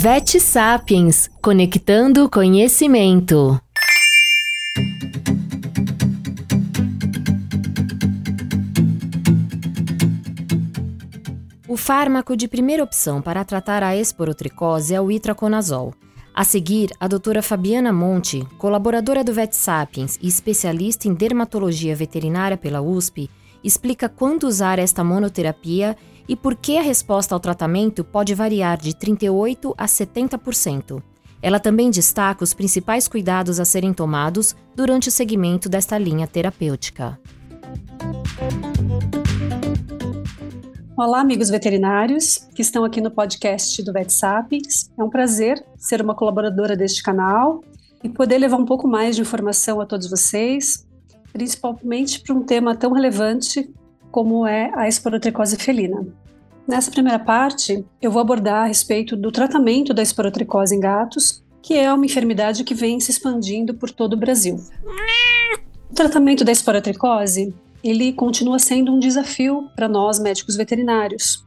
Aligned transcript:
Vet 0.00 0.38
Sapiens 0.38 1.28
Conectando 1.42 2.30
Conhecimento. 2.30 3.60
O 11.66 11.76
fármaco 11.76 12.36
de 12.36 12.46
primeira 12.46 12.84
opção 12.84 13.20
para 13.20 13.44
tratar 13.44 13.82
a 13.82 13.96
esporotricose 13.96 14.94
é 14.94 15.00
o 15.00 15.10
itraconazol. 15.10 15.92
A 16.32 16.44
seguir, 16.44 16.92
a 17.00 17.08
doutora 17.08 17.42
Fabiana 17.42 17.92
Monte, 17.92 18.46
colaboradora 18.56 19.24
do 19.24 19.32
Vet 19.32 19.52
Sapiens 19.56 20.16
e 20.22 20.28
especialista 20.28 21.08
em 21.08 21.14
dermatologia 21.14 21.96
veterinária 21.96 22.56
pela 22.56 22.80
USP, 22.80 23.28
explica 23.64 24.08
quando 24.08 24.44
usar 24.44 24.78
esta 24.78 25.02
monoterapia 25.02 25.96
e 26.28 26.36
por 26.36 26.54
que 26.54 26.76
a 26.76 26.82
resposta 26.82 27.34
ao 27.34 27.40
tratamento 27.40 28.04
pode 28.04 28.34
variar 28.34 28.76
de 28.76 28.92
38% 28.92 29.74
a 29.76 29.86
70%. 29.86 31.02
Ela 31.40 31.58
também 31.58 31.90
destaca 31.90 32.44
os 32.44 32.52
principais 32.52 33.08
cuidados 33.08 33.58
a 33.58 33.64
serem 33.64 33.94
tomados 33.94 34.54
durante 34.74 35.08
o 35.08 35.12
segmento 35.12 35.68
desta 35.68 35.96
linha 35.96 36.26
terapêutica. 36.26 37.18
Olá, 40.96 41.20
amigos 41.20 41.48
veterinários 41.48 42.38
que 42.54 42.60
estão 42.60 42.84
aqui 42.84 43.00
no 43.00 43.10
podcast 43.10 43.80
do 43.84 43.92
VetSapiens. 43.92 44.90
É 44.98 45.02
um 45.02 45.08
prazer 45.08 45.64
ser 45.78 46.02
uma 46.02 46.14
colaboradora 46.14 46.76
deste 46.76 47.02
canal 47.04 47.62
e 48.02 48.08
poder 48.08 48.38
levar 48.38 48.56
um 48.56 48.64
pouco 48.64 48.88
mais 48.88 49.14
de 49.14 49.22
informação 49.22 49.80
a 49.80 49.86
todos 49.86 50.10
vocês, 50.10 50.84
principalmente 51.32 52.20
para 52.20 52.34
um 52.34 52.42
tema 52.42 52.74
tão 52.74 52.92
relevante 52.92 53.70
como 54.10 54.46
é 54.46 54.70
a 54.74 54.88
esporotricose 54.88 55.56
felina. 55.56 56.06
Nessa 56.66 56.90
primeira 56.90 57.18
parte, 57.18 57.84
eu 58.00 58.10
vou 58.10 58.20
abordar 58.20 58.64
a 58.64 58.66
respeito 58.66 59.16
do 59.16 59.32
tratamento 59.32 59.94
da 59.94 60.02
esporotricose 60.02 60.74
em 60.74 60.80
gatos, 60.80 61.42
que 61.62 61.74
é 61.74 61.92
uma 61.92 62.04
enfermidade 62.04 62.62
que 62.64 62.74
vem 62.74 63.00
se 63.00 63.10
expandindo 63.10 63.74
por 63.74 63.90
todo 63.90 64.12
o 64.12 64.16
Brasil. 64.18 64.56
O 65.90 65.94
tratamento 65.94 66.44
da 66.44 66.52
esporotricose, 66.52 67.54
ele 67.82 68.12
continua 68.12 68.58
sendo 68.58 68.92
um 68.92 68.98
desafio 68.98 69.68
para 69.74 69.88
nós 69.88 70.18
médicos 70.18 70.56
veterinários. 70.56 71.44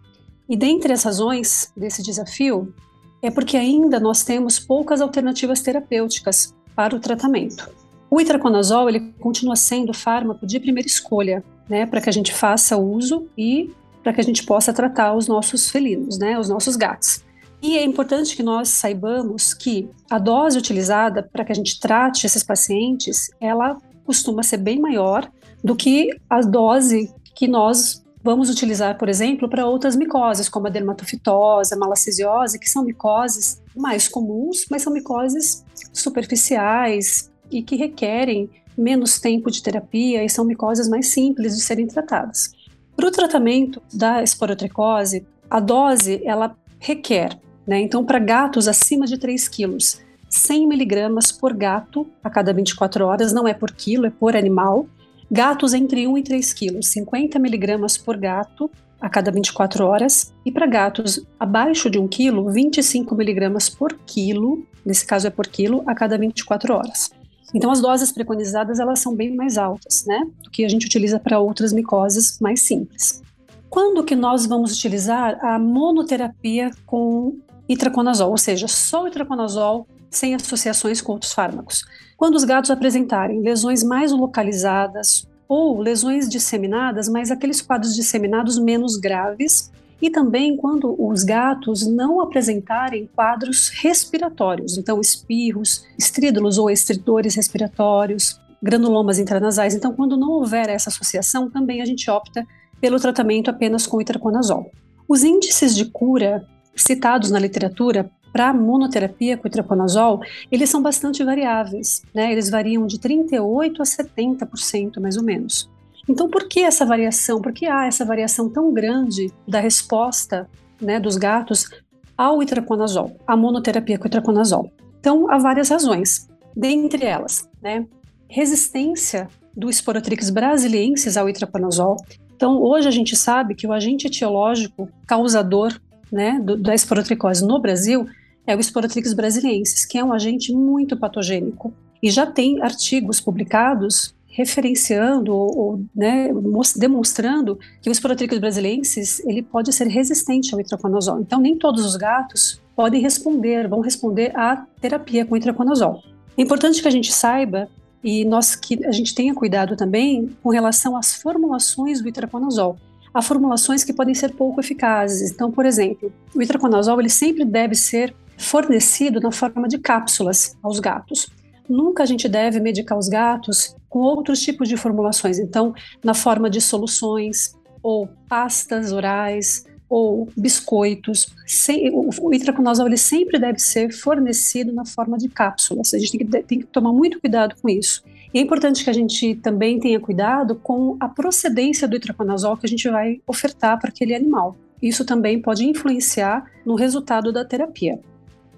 E 0.49 0.55
dentre 0.55 0.91
as 0.91 1.03
razões 1.03 1.71
desse 1.77 2.01
desafio 2.01 2.73
é 3.21 3.29
porque 3.29 3.55
ainda 3.55 3.99
nós 3.99 4.23
temos 4.23 4.59
poucas 4.59 5.01
alternativas 5.01 5.61
terapêuticas 5.61 6.55
para 6.75 6.95
o 6.95 6.99
tratamento. 6.99 7.69
O 8.09 8.19
itraconazol 8.19 8.89
ele 8.89 9.13
continua 9.19 9.55
sendo 9.55 9.91
o 9.91 9.95
fármaco 9.95 10.45
de 10.45 10.59
primeira 10.59 10.87
escolha, 10.87 11.43
né, 11.71 11.85
para 11.85 12.01
que 12.01 12.09
a 12.09 12.11
gente 12.11 12.33
faça 12.33 12.75
uso 12.75 13.29
e 13.37 13.73
para 14.03 14.11
que 14.11 14.19
a 14.19 14.23
gente 14.23 14.43
possa 14.43 14.73
tratar 14.73 15.15
os 15.15 15.25
nossos 15.25 15.69
felinos, 15.69 16.19
né, 16.19 16.37
os 16.37 16.49
nossos 16.49 16.75
gatos. 16.75 17.23
E 17.61 17.77
é 17.77 17.83
importante 17.83 18.35
que 18.35 18.43
nós 18.43 18.67
saibamos 18.67 19.53
que 19.53 19.89
a 20.09 20.19
dose 20.19 20.57
utilizada 20.57 21.23
para 21.23 21.45
que 21.45 21.51
a 21.53 21.55
gente 21.55 21.79
trate 21.79 22.25
esses 22.25 22.43
pacientes, 22.43 23.31
ela 23.39 23.77
costuma 24.03 24.43
ser 24.43 24.57
bem 24.57 24.81
maior 24.81 25.31
do 25.63 25.73
que 25.73 26.09
a 26.29 26.41
dose 26.41 27.09
que 27.33 27.47
nós 27.47 28.03
vamos 28.21 28.49
utilizar, 28.49 28.97
por 28.97 29.07
exemplo, 29.07 29.49
para 29.49 29.65
outras 29.65 29.95
micoses, 29.95 30.49
como 30.49 30.67
a 30.67 30.69
dermatofitose, 30.69 31.73
a 31.73 31.77
malacisiose, 31.77 32.59
que 32.59 32.69
são 32.69 32.83
micoses 32.83 33.61
mais 33.75 34.09
comuns, 34.09 34.65
mas 34.69 34.81
são 34.81 34.91
micoses 34.91 35.63
superficiais 35.93 37.30
e 37.51 37.61
que 37.61 37.75
requerem 37.75 38.49
menos 38.77 39.19
tempo 39.19 39.51
de 39.51 39.61
terapia 39.61 40.23
e 40.23 40.29
são 40.29 40.45
micoses 40.45 40.87
mais 40.87 41.07
simples 41.07 41.55
de 41.55 41.61
serem 41.61 41.87
tratadas. 41.87 42.51
Para 42.95 43.07
o 43.07 43.11
tratamento 43.11 43.81
da 43.93 44.23
esporotricose, 44.23 45.25
a 45.49 45.59
dose 45.59 46.21
ela 46.25 46.55
requer, 46.79 47.37
né, 47.67 47.79
então 47.79 48.05
para 48.05 48.19
gatos 48.19 48.67
acima 48.67 49.05
de 49.05 49.17
3 49.17 49.47
quilos, 49.47 50.01
100 50.29 50.67
miligramas 50.67 51.31
por 51.31 51.53
gato 51.53 52.07
a 52.23 52.29
cada 52.29 52.53
24 52.53 53.05
horas, 53.05 53.33
não 53.33 53.47
é 53.47 53.53
por 53.53 53.71
quilo, 53.71 54.05
é 54.05 54.09
por 54.09 54.35
animal. 54.35 54.87
Gatos 55.29 55.73
entre 55.73 56.07
1 56.07 56.17
e 56.17 56.23
3 56.23 56.53
quilos, 56.53 56.87
50 56.87 57.37
miligramas 57.37 57.97
por 57.97 58.17
gato 58.17 58.71
a 58.99 59.09
cada 59.09 59.31
24 59.31 59.85
horas. 59.85 60.33
E 60.45 60.51
para 60.51 60.65
gatos 60.65 61.25
abaixo 61.39 61.89
de 61.89 61.99
1 61.99 62.07
quilo, 62.07 62.49
25 62.49 63.13
miligramas 63.13 63.69
por 63.69 63.93
quilo, 64.05 64.65
nesse 64.85 65.05
caso 65.05 65.27
é 65.27 65.29
por 65.29 65.47
quilo, 65.47 65.83
a 65.85 65.93
cada 65.93 66.17
24 66.17 66.73
horas. 66.73 67.09
Então 67.53 67.71
as 67.71 67.81
doses 67.81 68.11
preconizadas 68.11 68.79
elas 68.79 68.99
são 68.99 69.15
bem 69.15 69.35
mais 69.35 69.57
altas, 69.57 70.05
né, 70.05 70.25
do 70.43 70.49
que 70.49 70.63
a 70.63 70.69
gente 70.69 70.85
utiliza 70.85 71.19
para 71.19 71.39
outras 71.39 71.73
micoses 71.73 72.39
mais 72.39 72.61
simples. 72.61 73.21
Quando 73.69 74.03
que 74.03 74.15
nós 74.15 74.45
vamos 74.45 74.73
utilizar 74.73 75.39
a 75.43 75.57
monoterapia 75.57 76.71
com 76.85 77.37
itraconazol, 77.69 78.31
ou 78.31 78.37
seja, 78.37 78.67
só 78.67 79.03
o 79.03 79.07
itraconazol 79.07 79.87
sem 80.09 80.35
associações 80.35 81.01
com 81.01 81.13
outros 81.13 81.31
fármacos? 81.31 81.85
Quando 82.17 82.35
os 82.35 82.43
gatos 82.43 82.69
apresentarem 82.69 83.41
lesões 83.41 83.81
mais 83.81 84.11
localizadas 84.11 85.25
ou 85.47 85.79
lesões 85.79 86.29
disseminadas, 86.29 87.09
mas 87.09 87.31
aqueles 87.31 87.61
quadros 87.61 87.95
disseminados 87.95 88.59
menos 88.59 88.97
graves, 88.97 89.71
e 90.01 90.09
também 90.09 90.57
quando 90.57 90.95
os 90.97 91.23
gatos 91.23 91.85
não 91.85 92.19
apresentarem 92.19 93.09
quadros 93.13 93.69
respiratórios, 93.69 94.77
então 94.77 94.99
espirros, 94.99 95.85
estrídulos 95.97 96.57
ou 96.57 96.69
estridores 96.69 97.35
respiratórios, 97.35 98.39
granulomas 98.61 99.19
intranasais. 99.19 99.73
Então, 99.73 99.93
quando 99.93 100.17
não 100.17 100.31
houver 100.31 100.69
essa 100.69 100.89
associação, 100.89 101.49
também 101.49 101.81
a 101.81 101.85
gente 101.85 102.09
opta 102.09 102.45
pelo 102.79 102.99
tratamento 102.99 103.49
apenas 103.49 103.87
com 103.87 104.01
itraconazol. 104.01 104.71
Os 105.07 105.23
índices 105.23 105.75
de 105.75 105.85
cura 105.85 106.45
citados 106.75 107.31
na 107.31 107.39
literatura 107.39 108.09
para 108.31 108.53
monoterapia 108.53 109.37
com 109.37 109.47
itraconazol, 109.47 110.21
eles 110.51 110.69
são 110.69 110.81
bastante 110.81 111.23
variáveis, 111.23 112.01
né? 112.13 112.31
Eles 112.31 112.49
variam 112.49 112.87
de 112.87 112.99
38 112.99 113.81
a 113.81 113.85
70% 113.85 114.99
mais 114.99 115.17
ou 115.17 115.23
menos. 115.23 115.69
Então, 116.07 116.29
por 116.29 116.47
que 116.47 116.61
essa 116.61 116.85
variação? 116.85 117.41
Por 117.41 117.53
que 117.53 117.65
há 117.65 117.85
essa 117.85 118.03
variação 118.03 118.49
tão 118.49 118.73
grande 118.73 119.31
da 119.47 119.59
resposta 119.59 120.49
né, 120.81 120.99
dos 120.99 121.15
gatos 121.15 121.69
ao 122.17 122.41
itraconazol, 122.41 123.15
à 123.25 123.35
monoterapia 123.37 123.97
com 123.97 124.07
itraconazol? 124.07 124.71
Então, 124.99 125.29
há 125.31 125.37
várias 125.37 125.69
razões. 125.69 126.27
Dentre 126.55 127.05
elas, 127.05 127.49
né, 127.61 127.85
resistência 128.27 129.27
do 129.55 129.69
Sporotrix 129.71 130.29
brasiliensis 130.29 131.17
ao 131.17 131.29
itraconazol. 131.29 131.97
Então, 132.35 132.61
hoje 132.61 132.87
a 132.87 132.91
gente 132.91 133.15
sabe 133.15 133.55
que 133.55 133.67
o 133.67 133.73
agente 133.73 134.07
etiológico 134.07 134.89
causador 135.05 135.79
né, 136.11 136.39
do, 136.43 136.57
da 136.57 136.73
esporotricose 136.73 137.45
no 137.45 137.59
Brasil 137.59 138.07
é 138.45 138.55
o 138.55 138.63
Sporotrix 138.63 139.13
brasiliensis, 139.13 139.85
que 139.85 139.97
é 139.97 140.03
um 140.03 140.11
agente 140.11 140.53
muito 140.53 140.97
patogênico. 140.97 141.73
E 142.01 142.09
já 142.09 142.25
tem 142.25 142.61
artigos 142.61 143.21
publicados 143.21 144.15
referenciando 144.31 145.35
ou, 145.35 145.57
ou 145.57 145.85
né, 145.95 146.29
demonstrando 146.75 147.59
que 147.81 147.89
o 147.89 147.93
Sporotricus 147.93 148.39
brasiliensis 148.39 149.19
ele 149.25 149.43
pode 149.43 149.71
ser 149.73 149.87
resistente 149.87 150.53
ao 150.53 150.61
itraconazol. 150.61 151.19
Então, 151.19 151.39
nem 151.39 151.57
todos 151.57 151.85
os 151.85 151.95
gatos 151.95 152.61
podem 152.75 153.01
responder, 153.01 153.67
vão 153.67 153.81
responder 153.81 154.35
à 154.35 154.65
terapia 154.79 155.25
com 155.25 155.35
itraconazol. 155.35 156.01
É 156.37 156.41
importante 156.41 156.81
que 156.81 156.87
a 156.87 156.91
gente 156.91 157.11
saiba 157.11 157.67
e 158.03 158.25
nós 158.25 158.55
que 158.55 158.83
a 158.85 158.91
gente 158.91 159.13
tenha 159.13 159.35
cuidado 159.35 159.75
também 159.75 160.35
com 160.41 160.49
relação 160.49 160.95
às 160.95 161.13
formulações 161.13 162.01
do 162.01 162.07
itraconazol. 162.07 162.77
Há 163.13 163.21
formulações 163.21 163.83
que 163.83 163.91
podem 163.91 164.15
ser 164.15 164.31
pouco 164.31 164.61
eficazes. 164.61 165.31
Então, 165.31 165.51
por 165.51 165.65
exemplo, 165.65 166.11
o 166.33 166.41
itraconazol 166.41 166.99
ele 166.99 167.09
sempre 167.09 167.43
deve 167.43 167.75
ser 167.75 168.15
fornecido 168.37 169.19
na 169.19 169.31
forma 169.31 169.67
de 169.67 169.77
cápsulas 169.77 170.57
aos 170.63 170.79
gatos. 170.79 171.29
Nunca 171.69 172.03
a 172.03 172.05
gente 172.05 172.27
deve 172.27 172.59
medicar 172.59 172.97
os 172.97 173.07
gatos 173.07 173.75
com 173.91 173.99
outros 173.99 174.41
tipos 174.41 174.69
de 174.69 174.77
formulações, 174.77 175.37
então, 175.37 175.75
na 176.01 176.13
forma 176.13 176.49
de 176.49 176.61
soluções 176.61 177.53
ou 177.83 178.07
pastas 178.29 178.93
orais 178.93 179.65
ou 179.89 180.29
biscoitos. 180.37 181.35
Sem, 181.45 181.91
o, 181.93 182.33
itraconazol 182.33 182.87
ele 182.87 182.95
sempre 182.95 183.37
deve 183.37 183.59
ser 183.59 183.91
fornecido 183.91 184.71
na 184.71 184.85
forma 184.85 185.17
de 185.17 185.27
cápsulas. 185.27 185.93
A 185.93 185.99
gente 185.99 186.17
tem 186.17 186.25
que, 186.25 186.43
tem 186.43 186.59
que 186.59 186.67
tomar 186.67 186.93
muito 186.93 187.19
cuidado 187.19 187.53
com 187.61 187.67
isso. 187.67 188.01
E 188.33 188.39
é 188.39 188.41
importante 188.41 188.81
que 188.81 188.89
a 188.89 188.93
gente 188.93 189.35
também 189.35 189.77
tenha 189.77 189.99
cuidado 189.99 190.55
com 190.55 190.95
a 190.97 191.09
procedência 191.09 191.85
do 191.85 191.97
itraconazol 191.97 192.55
que 192.55 192.65
a 192.65 192.69
gente 192.69 192.89
vai 192.89 193.19
ofertar 193.27 193.77
para 193.77 193.89
aquele 193.89 194.15
animal. 194.15 194.55
Isso 194.81 195.03
também 195.03 195.41
pode 195.41 195.65
influenciar 195.65 196.49
no 196.65 196.75
resultado 196.75 197.29
da 197.33 197.43
terapia. 197.43 197.99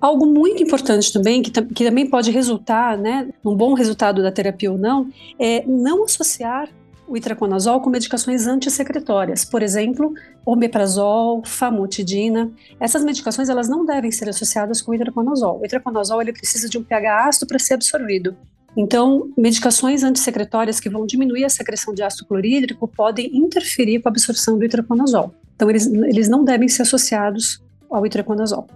Algo 0.04 0.26
muito 0.26 0.62
importante 0.62 1.14
também, 1.14 1.42
que, 1.42 1.50
que 1.50 1.86
também 1.86 2.06
pode 2.06 2.30
resultar, 2.30 2.98
né, 2.98 3.30
num 3.42 3.56
bom 3.56 3.74
resultado 3.74 4.22
da 4.22 4.34
terapia 4.34 4.70
ou 4.70 4.78
não, 4.78 5.10
é 5.40 5.64
não 5.66 6.04
associar 6.04 6.68
o 7.08 7.16
itraconazol 7.16 7.80
com 7.80 7.90
medicações 7.90 8.46
antissecretórias, 8.46 9.46
por 9.46 9.64
exemplo, 9.64 10.14
omeprazol, 10.46 11.42
famotidina. 11.46 12.52
Essas 12.82 13.02
medicações 13.02 13.48
elas 13.48 13.70
não 13.70 13.86
devem 13.86 14.12
ser 14.12 14.28
associadas 14.28 14.82
com 14.82 14.92
o 14.92 14.94
itraconazol. 14.94 15.62
O 15.62 15.66
itraconazol 15.66 16.22
ele 16.22 16.34
precisa 16.34 16.68
de 16.68 16.78
um 16.78 16.84
pH 16.84 17.30
ácido 17.30 17.48
para 17.48 17.58
ser 17.58 17.76
absorvido. 17.76 18.36
Então, 18.76 19.32
medicações 19.38 20.04
antissecretórias 20.04 20.82
que 20.82 20.90
vão 20.90 21.06
diminuir 21.06 21.46
a 21.46 21.50
secreção 21.50 21.94
de 21.94 22.04
ácido 22.04 22.26
clorídrico 22.26 22.90
podem 22.90 23.34
interferir 23.34 24.02
com 24.02 24.10
a 24.10 24.12
absorção 24.12 24.58
do 24.58 24.66
itraconazol. 24.66 25.34
Então, 25.56 25.70
eles, 25.70 25.88
eles 25.88 26.28
não 26.28 26.44
devem 26.44 26.68
ser 26.68 26.82
associados 26.82 27.64
ao 27.90 28.06
itraconazol. 28.06 28.68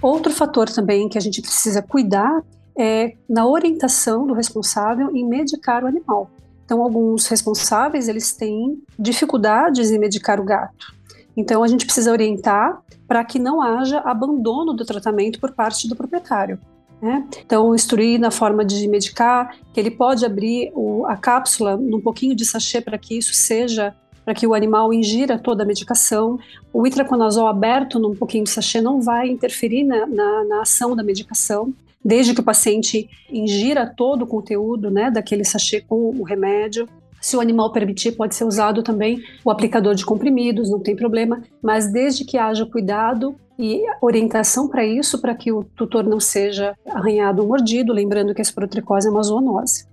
Outro 0.00 0.32
fator 0.32 0.68
também 0.68 1.08
que 1.08 1.18
a 1.18 1.20
gente 1.20 1.42
precisa 1.42 1.82
cuidar 1.82 2.42
é 2.78 3.14
na 3.28 3.46
orientação 3.46 4.26
do 4.26 4.34
responsável 4.34 5.14
em 5.14 5.26
medicar 5.26 5.82
o 5.82 5.86
animal. 5.86 6.30
Então, 6.64 6.82
alguns 6.82 7.26
responsáveis 7.26 8.08
eles 8.08 8.32
têm 8.32 8.80
dificuldades 8.98 9.90
em 9.90 9.98
medicar 9.98 10.40
o 10.40 10.44
gato. 10.44 10.94
Então, 11.36 11.62
a 11.62 11.68
gente 11.68 11.84
precisa 11.84 12.12
orientar 12.12 12.80
para 13.06 13.24
que 13.24 13.38
não 13.38 13.62
haja 13.62 14.00
abandono 14.00 14.74
do 14.74 14.84
tratamento 14.84 15.40
por 15.40 15.52
parte 15.52 15.88
do 15.88 15.96
proprietário. 15.96 16.58
Né? 17.00 17.26
Então, 17.44 17.74
instruir 17.74 18.20
na 18.20 18.30
forma 18.30 18.64
de 18.64 18.86
medicar, 18.86 19.56
que 19.72 19.80
ele 19.80 19.90
pode 19.90 20.24
abrir 20.26 20.70
o, 20.74 21.06
a 21.06 21.16
cápsula 21.16 21.76
num 21.76 22.00
pouquinho 22.00 22.34
de 22.34 22.44
sachê 22.44 22.80
para 22.80 22.98
que 22.98 23.16
isso 23.16 23.32
seja 23.32 23.94
para 24.28 24.34
que 24.34 24.46
o 24.46 24.52
animal 24.52 24.92
ingira 24.92 25.38
toda 25.38 25.62
a 25.62 25.66
medicação. 25.66 26.38
O 26.70 26.86
itraconazol 26.86 27.46
aberto 27.46 27.98
num 27.98 28.14
pouquinho 28.14 28.44
de 28.44 28.50
sachê 28.50 28.78
não 28.78 29.00
vai 29.00 29.26
interferir 29.26 29.84
na, 29.84 30.06
na, 30.06 30.44
na, 30.44 30.60
ação 30.60 30.94
da 30.94 31.02
medicação, 31.02 31.72
desde 32.04 32.34
que 32.34 32.40
o 32.40 32.44
paciente 32.44 33.08
ingira 33.32 33.86
todo 33.86 34.24
o 34.24 34.26
conteúdo 34.26 34.90
né, 34.90 35.10
daquele 35.10 35.46
sachê 35.46 35.80
com 35.80 36.10
o 36.10 36.22
remédio. 36.24 36.86
Se 37.22 37.38
o 37.38 37.40
animal 37.40 37.72
permitir, 37.72 38.12
pode 38.12 38.34
ser 38.34 38.44
usado 38.44 38.82
também 38.82 39.24
o 39.42 39.50
aplicador 39.50 39.94
de 39.94 40.04
comprimidos, 40.04 40.70
não 40.70 40.78
tem 40.78 40.94
problema, 40.94 41.42
mas 41.62 41.90
desde 41.90 42.22
que 42.22 42.36
haja 42.36 42.66
cuidado 42.66 43.34
e 43.58 43.82
orientação 44.02 44.68
para 44.68 44.84
isso, 44.84 45.22
para 45.22 45.34
que 45.34 45.50
o 45.50 45.64
tutor 45.64 46.04
não 46.04 46.20
seja 46.20 46.76
arranhado 46.86 47.40
ou 47.40 47.48
mordido, 47.48 47.94
lembrando 47.94 48.34
que 48.34 48.42
a 48.42 48.44
esporotricose 48.44 49.08
é 49.08 49.10
uma 49.10 49.22
zoonose. 49.22 49.87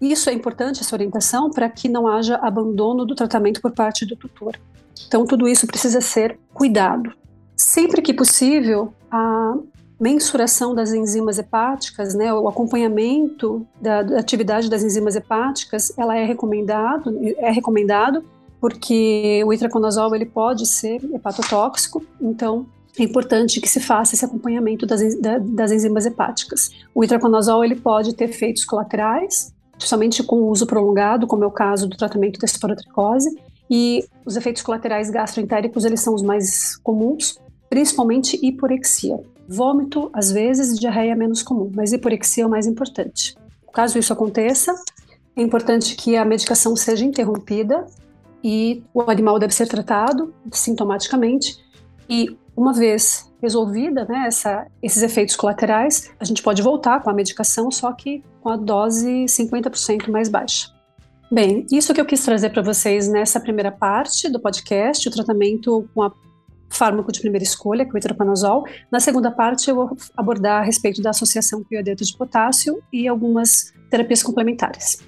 Isso 0.00 0.30
é 0.30 0.32
importante, 0.32 0.80
essa 0.80 0.94
orientação, 0.94 1.50
para 1.50 1.68
que 1.68 1.88
não 1.88 2.06
haja 2.06 2.36
abandono 2.36 3.04
do 3.04 3.14
tratamento 3.14 3.60
por 3.60 3.72
parte 3.72 4.06
do 4.06 4.16
tutor. 4.16 4.58
Então, 5.06 5.26
tudo 5.26 5.46
isso 5.46 5.66
precisa 5.66 6.00
ser 6.00 6.38
cuidado. 6.54 7.12
Sempre 7.56 8.00
que 8.00 8.14
possível, 8.14 8.94
a 9.10 9.54
mensuração 10.00 10.74
das 10.74 10.92
enzimas 10.92 11.38
hepáticas, 11.38 12.14
né, 12.14 12.32
o 12.32 12.48
acompanhamento 12.48 13.66
da, 13.78 14.02
da 14.02 14.18
atividade 14.18 14.70
das 14.70 14.82
enzimas 14.82 15.14
hepáticas, 15.14 15.92
ela 15.98 16.16
é 16.16 16.24
recomendado, 16.24 17.14
é 17.36 17.50
recomendado 17.50 18.24
porque 18.58 19.42
o 19.44 19.52
itraconazol 19.52 20.14
ele 20.14 20.26
pode 20.26 20.66
ser 20.66 21.02
hepatotóxico, 21.14 22.04
então 22.20 22.66
é 22.98 23.02
importante 23.02 23.60
que 23.60 23.68
se 23.68 23.80
faça 23.80 24.14
esse 24.14 24.24
acompanhamento 24.24 24.86
das, 24.86 25.00
das 25.42 25.72
enzimas 25.72 26.04
hepáticas. 26.04 26.70
O 26.94 27.04
itraconazol 27.04 27.64
ele 27.64 27.76
pode 27.76 28.14
ter 28.14 28.24
efeitos 28.24 28.64
colaterais, 28.64 29.54
somente 29.86 30.22
com 30.22 30.36
o 30.36 30.48
uso 30.48 30.66
prolongado, 30.66 31.26
como 31.26 31.44
é 31.44 31.46
o 31.46 31.50
caso 31.50 31.88
do 31.88 31.96
tratamento 31.96 32.38
da 32.38 32.44
esporotricose, 32.44 33.30
e 33.70 34.04
os 34.26 34.36
efeitos 34.36 34.62
colaterais 34.62 35.10
gastroentéricos 35.10 35.84
eles 35.84 36.00
são 36.00 36.14
os 36.14 36.22
mais 36.22 36.76
comuns, 36.78 37.38
principalmente 37.68 38.38
hiporexia. 38.42 39.18
Vômito, 39.48 40.10
às 40.12 40.30
vezes, 40.30 40.78
diarreia 40.78 41.12
é 41.12 41.14
menos 41.14 41.42
comum, 41.42 41.70
mas 41.74 41.92
hiporexia 41.92 42.44
é 42.44 42.46
o 42.46 42.50
mais 42.50 42.66
importante. 42.66 43.36
Caso 43.72 43.98
isso 43.98 44.12
aconteça, 44.12 44.74
é 45.36 45.42
importante 45.42 45.94
que 45.94 46.16
a 46.16 46.24
medicação 46.24 46.74
seja 46.74 47.04
interrompida 47.04 47.86
e 48.42 48.82
o 48.92 49.02
animal 49.02 49.38
deve 49.38 49.54
ser 49.54 49.68
tratado 49.68 50.34
sintomaticamente. 50.52 51.58
E 52.10 52.36
uma 52.56 52.72
vez 52.72 53.32
resolvida 53.40 54.04
né, 54.04 54.24
essa, 54.26 54.66
esses 54.82 55.02
efeitos 55.02 55.36
colaterais, 55.36 56.10
a 56.18 56.24
gente 56.24 56.42
pode 56.42 56.60
voltar 56.60 57.00
com 57.00 57.08
a 57.08 57.14
medicação, 57.14 57.70
só 57.70 57.92
que 57.92 58.22
com 58.40 58.50
a 58.50 58.56
dose 58.56 59.24
50% 59.26 60.10
mais 60.10 60.28
baixa. 60.28 60.68
Bem, 61.32 61.64
isso 61.70 61.94
que 61.94 62.00
eu 62.00 62.04
quis 62.04 62.24
trazer 62.24 62.50
para 62.50 62.60
vocês 62.60 63.08
nessa 63.08 63.38
primeira 63.38 63.70
parte 63.70 64.28
do 64.28 64.40
podcast, 64.40 65.08
o 65.08 65.12
tratamento 65.12 65.88
com 65.94 66.02
a 66.02 66.12
fármaco 66.68 67.12
de 67.12 67.20
primeira 67.20 67.44
escolha, 67.44 67.84
que 67.84 67.92
é 67.92 67.94
o 67.94 67.98
itraconazol. 67.98 68.64
Na 68.90 68.98
segunda 68.98 69.30
parte, 69.30 69.70
eu 69.70 69.76
vou 69.76 69.96
abordar 70.16 70.60
a 70.60 70.64
respeito 70.64 71.00
da 71.00 71.10
associação 71.10 71.62
com 71.62 71.74
iodeto 71.74 72.04
de 72.04 72.16
potássio 72.16 72.82
e 72.92 73.06
algumas 73.06 73.72
terapias 73.88 74.22
complementares. 74.22 74.98